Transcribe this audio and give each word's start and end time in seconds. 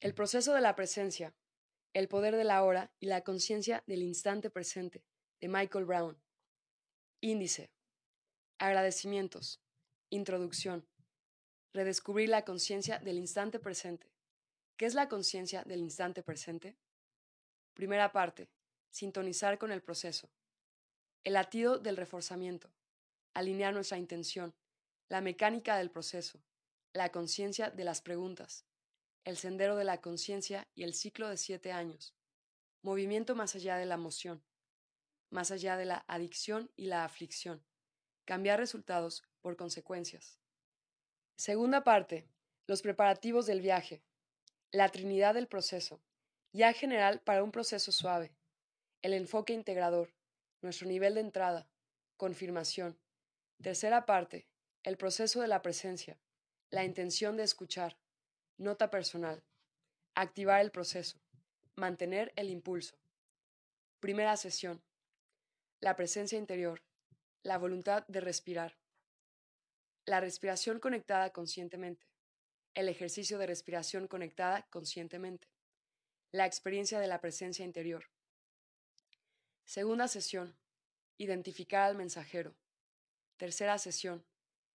El 0.00 0.14
proceso 0.14 0.54
de 0.54 0.62
la 0.62 0.74
presencia, 0.76 1.34
el 1.92 2.08
poder 2.08 2.34
de 2.34 2.44
la 2.44 2.64
hora 2.64 2.90
y 3.00 3.06
la 3.06 3.20
conciencia 3.22 3.84
del 3.86 4.02
instante 4.02 4.48
presente, 4.48 5.04
de 5.42 5.48
Michael 5.48 5.84
Brown. 5.84 6.18
Índice. 7.20 7.70
Agradecimientos. 8.58 9.60
Introducción. 10.08 10.88
Redescubrir 11.74 12.30
la 12.30 12.46
conciencia 12.46 12.98
del 12.98 13.18
instante 13.18 13.58
presente. 13.58 14.10
¿Qué 14.78 14.86
es 14.86 14.94
la 14.94 15.10
conciencia 15.10 15.64
del 15.64 15.80
instante 15.80 16.22
presente? 16.22 16.78
Primera 17.74 18.10
parte. 18.10 18.48
Sintonizar 18.88 19.58
con 19.58 19.70
el 19.70 19.82
proceso. 19.82 20.30
El 21.24 21.34
latido 21.34 21.78
del 21.78 21.98
reforzamiento. 21.98 22.72
Alinear 23.34 23.74
nuestra 23.74 23.98
intención. 23.98 24.54
La 25.10 25.20
mecánica 25.20 25.76
del 25.76 25.90
proceso. 25.90 26.42
La 26.94 27.12
conciencia 27.12 27.68
de 27.68 27.84
las 27.84 28.00
preguntas. 28.00 28.64
El 29.24 29.36
sendero 29.36 29.76
de 29.76 29.84
la 29.84 30.00
conciencia 30.00 30.66
y 30.74 30.82
el 30.82 30.94
ciclo 30.94 31.28
de 31.28 31.36
siete 31.36 31.72
años. 31.72 32.14
Movimiento 32.82 33.34
más 33.34 33.54
allá 33.54 33.76
de 33.76 33.84
la 33.84 33.96
emoción. 33.96 34.42
Más 35.28 35.50
allá 35.50 35.76
de 35.76 35.84
la 35.84 36.04
adicción 36.08 36.70
y 36.74 36.86
la 36.86 37.04
aflicción. 37.04 37.62
Cambiar 38.24 38.58
resultados 38.58 39.22
por 39.42 39.56
consecuencias. 39.56 40.38
Segunda 41.36 41.84
parte. 41.84 42.26
Los 42.66 42.80
preparativos 42.80 43.44
del 43.46 43.60
viaje. 43.60 44.02
La 44.70 44.88
trinidad 44.88 45.34
del 45.34 45.48
proceso. 45.48 46.00
Ya 46.52 46.72
general 46.72 47.20
para 47.20 47.44
un 47.44 47.52
proceso 47.52 47.92
suave. 47.92 48.32
El 49.02 49.12
enfoque 49.12 49.52
integrador. 49.52 50.14
Nuestro 50.62 50.88
nivel 50.88 51.14
de 51.14 51.20
entrada. 51.20 51.68
Confirmación. 52.16 52.98
Tercera 53.62 54.06
parte. 54.06 54.48
El 54.82 54.96
proceso 54.96 55.42
de 55.42 55.48
la 55.48 55.60
presencia. 55.60 56.18
La 56.70 56.84
intención 56.84 57.36
de 57.36 57.42
escuchar. 57.42 57.98
Nota 58.60 58.90
personal. 58.90 59.42
Activar 60.14 60.60
el 60.60 60.70
proceso. 60.70 61.18
Mantener 61.76 62.30
el 62.36 62.50
impulso. 62.50 62.94
Primera 64.00 64.36
sesión. 64.36 64.82
La 65.80 65.96
presencia 65.96 66.36
interior. 66.36 66.82
La 67.42 67.56
voluntad 67.56 68.06
de 68.06 68.20
respirar. 68.20 68.76
La 70.04 70.20
respiración 70.20 70.78
conectada 70.78 71.30
conscientemente. 71.30 72.06
El 72.74 72.90
ejercicio 72.90 73.38
de 73.38 73.46
respiración 73.46 74.06
conectada 74.06 74.68
conscientemente. 74.68 75.48
La 76.30 76.44
experiencia 76.44 77.00
de 77.00 77.06
la 77.06 77.22
presencia 77.22 77.64
interior. 77.64 78.10
Segunda 79.64 80.06
sesión. 80.06 80.54
Identificar 81.16 81.88
al 81.88 81.96
mensajero. 81.96 82.54
Tercera 83.38 83.78
sesión. 83.78 84.22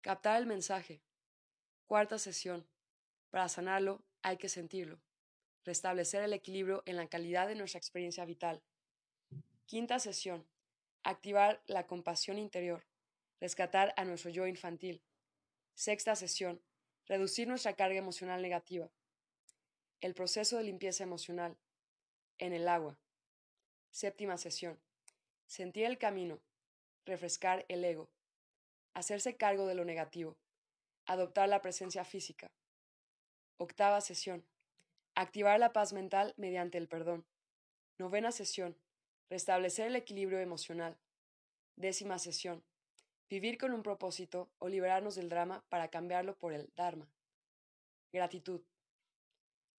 Captar 0.00 0.40
el 0.40 0.46
mensaje. 0.46 1.02
Cuarta 1.86 2.18
sesión. 2.18 2.66
Para 3.36 3.50
sanarlo 3.50 4.02
hay 4.22 4.38
que 4.38 4.48
sentirlo. 4.48 4.98
Restablecer 5.62 6.22
el 6.22 6.32
equilibrio 6.32 6.82
en 6.86 6.96
la 6.96 7.06
calidad 7.06 7.46
de 7.46 7.54
nuestra 7.54 7.76
experiencia 7.76 8.24
vital. 8.24 8.62
Quinta 9.66 9.98
sesión. 9.98 10.48
Activar 11.02 11.62
la 11.66 11.86
compasión 11.86 12.38
interior. 12.38 12.86
Rescatar 13.38 13.92
a 13.98 14.06
nuestro 14.06 14.30
yo 14.30 14.46
infantil. 14.46 15.02
Sexta 15.74 16.16
sesión. 16.16 16.62
Reducir 17.04 17.46
nuestra 17.46 17.76
carga 17.76 17.98
emocional 17.98 18.40
negativa. 18.40 18.88
El 20.00 20.14
proceso 20.14 20.56
de 20.56 20.64
limpieza 20.64 21.04
emocional. 21.04 21.58
En 22.38 22.54
el 22.54 22.66
agua. 22.68 22.98
Séptima 23.90 24.38
sesión. 24.38 24.80
Sentir 25.46 25.84
el 25.84 25.98
camino. 25.98 26.40
Refrescar 27.04 27.66
el 27.68 27.84
ego. 27.84 28.08
Hacerse 28.94 29.36
cargo 29.36 29.66
de 29.66 29.74
lo 29.74 29.84
negativo. 29.84 30.38
Adoptar 31.04 31.50
la 31.50 31.60
presencia 31.60 32.02
física. 32.02 32.50
Octava 33.58 34.02
sesión. 34.02 34.44
Activar 35.14 35.58
la 35.58 35.72
paz 35.72 35.94
mental 35.94 36.34
mediante 36.36 36.76
el 36.76 36.88
perdón. 36.88 37.24
Novena 37.98 38.30
sesión. 38.30 38.76
Restablecer 39.30 39.86
el 39.86 39.96
equilibrio 39.96 40.40
emocional. 40.40 40.98
Décima 41.74 42.18
sesión. 42.18 42.62
Vivir 43.30 43.56
con 43.56 43.72
un 43.72 43.82
propósito 43.82 44.50
o 44.58 44.68
liberarnos 44.68 45.14
del 45.14 45.30
drama 45.30 45.64
para 45.70 45.88
cambiarlo 45.88 46.36
por 46.36 46.52
el 46.52 46.70
Dharma. 46.76 47.10
Gratitud. 48.12 48.60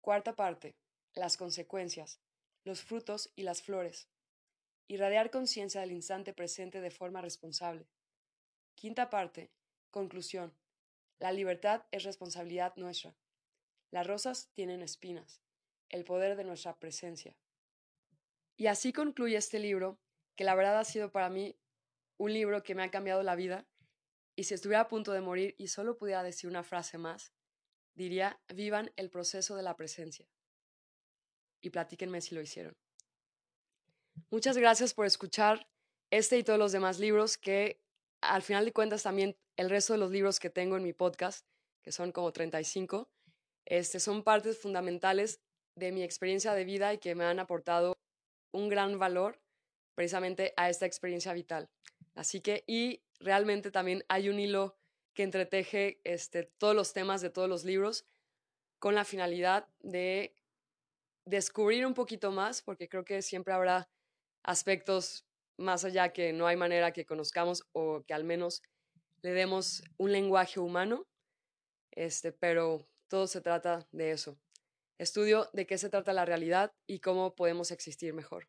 Cuarta 0.00 0.34
parte. 0.34 0.74
Las 1.14 1.36
consecuencias, 1.36 2.18
los 2.64 2.82
frutos 2.82 3.30
y 3.36 3.42
las 3.42 3.60
flores. 3.62 4.08
Irradiar 4.88 5.30
conciencia 5.30 5.82
del 5.82 5.92
instante 5.92 6.32
presente 6.32 6.80
de 6.80 6.90
forma 6.90 7.20
responsable. 7.20 7.86
Quinta 8.74 9.10
parte. 9.10 9.50
Conclusión. 9.90 10.54
La 11.18 11.32
libertad 11.32 11.84
es 11.90 12.04
responsabilidad 12.04 12.74
nuestra. 12.76 13.14
Las 13.90 14.06
rosas 14.06 14.50
tienen 14.52 14.82
espinas, 14.82 15.42
el 15.88 16.04
poder 16.04 16.36
de 16.36 16.44
nuestra 16.44 16.78
presencia. 16.78 17.36
Y 18.56 18.66
así 18.66 18.92
concluye 18.92 19.36
este 19.36 19.58
libro, 19.58 19.98
que 20.34 20.44
la 20.44 20.54
verdad 20.54 20.78
ha 20.78 20.84
sido 20.84 21.10
para 21.10 21.30
mí 21.30 21.56
un 22.18 22.32
libro 22.32 22.62
que 22.62 22.74
me 22.74 22.82
ha 22.82 22.90
cambiado 22.90 23.22
la 23.22 23.36
vida, 23.36 23.66
y 24.34 24.44
si 24.44 24.54
estuviera 24.54 24.82
a 24.82 24.88
punto 24.88 25.12
de 25.12 25.20
morir 25.20 25.54
y 25.58 25.68
solo 25.68 25.96
pudiera 25.96 26.22
decir 26.22 26.48
una 26.48 26.62
frase 26.62 26.98
más, 26.98 27.32
diría, 27.94 28.40
vivan 28.54 28.92
el 28.96 29.10
proceso 29.10 29.56
de 29.56 29.62
la 29.62 29.76
presencia. 29.76 30.28
Y 31.60 31.70
platíquenme 31.70 32.20
si 32.20 32.34
lo 32.34 32.42
hicieron. 32.42 32.76
Muchas 34.30 34.58
gracias 34.58 34.92
por 34.92 35.06
escuchar 35.06 35.66
este 36.10 36.38
y 36.38 36.44
todos 36.44 36.58
los 36.58 36.72
demás 36.72 36.98
libros 36.98 37.38
que 37.38 37.80
al 38.20 38.42
final 38.42 38.64
de 38.64 38.72
cuentas 38.72 39.02
también 39.02 39.36
el 39.56 39.70
resto 39.70 39.94
de 39.94 39.98
los 39.98 40.10
libros 40.10 40.38
que 40.38 40.50
tengo 40.50 40.76
en 40.76 40.82
mi 40.82 40.92
podcast, 40.92 41.46
que 41.82 41.92
son 41.92 42.12
como 42.12 42.32
35, 42.32 43.08
este, 43.66 44.00
son 44.00 44.22
partes 44.22 44.58
fundamentales 44.58 45.40
de 45.76 45.92
mi 45.92 46.02
experiencia 46.02 46.54
de 46.54 46.64
vida 46.64 46.94
y 46.94 46.98
que 46.98 47.14
me 47.14 47.24
han 47.24 47.38
aportado 47.38 47.96
un 48.52 48.68
gran 48.68 48.98
valor 48.98 49.40
precisamente 49.94 50.54
a 50.56 50.70
esta 50.70 50.86
experiencia 50.86 51.32
vital. 51.32 51.68
Así 52.14 52.40
que, 52.40 52.64
y 52.66 53.02
realmente 53.20 53.70
también 53.70 54.04
hay 54.08 54.28
un 54.28 54.38
hilo 54.40 54.76
que 55.14 55.22
entreteje 55.22 56.00
este, 56.04 56.44
todos 56.44 56.74
los 56.74 56.92
temas 56.92 57.20
de 57.20 57.30
todos 57.30 57.48
los 57.48 57.64
libros 57.64 58.06
con 58.78 58.94
la 58.94 59.04
finalidad 59.04 59.68
de 59.80 60.34
descubrir 61.26 61.86
un 61.86 61.94
poquito 61.94 62.30
más, 62.30 62.62
porque 62.62 62.88
creo 62.88 63.04
que 63.04 63.20
siempre 63.22 63.52
habrá 63.52 63.88
aspectos 64.44 65.26
más 65.58 65.84
allá 65.84 66.12
que 66.12 66.32
no 66.32 66.46
hay 66.46 66.56
manera 66.56 66.92
que 66.92 67.06
conozcamos 67.06 67.66
o 67.72 68.04
que 68.06 68.14
al 68.14 68.24
menos 68.24 68.62
le 69.22 69.32
demos 69.32 69.82
un 69.96 70.12
lenguaje 70.12 70.60
humano, 70.60 71.06
este, 71.90 72.32
pero 72.32 72.86
todo 73.08 73.26
se 73.26 73.40
trata 73.40 73.86
de 73.92 74.12
eso. 74.12 74.38
Estudio 74.98 75.48
de 75.52 75.66
qué 75.66 75.78
se 75.78 75.90
trata 75.90 76.12
la 76.12 76.24
realidad 76.24 76.72
y 76.86 77.00
cómo 77.00 77.34
podemos 77.34 77.70
existir 77.70 78.14
mejor. 78.14 78.48